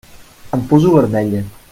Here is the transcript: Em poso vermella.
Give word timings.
Em 0.57 0.63
poso 0.71 0.95
vermella. 0.95 1.43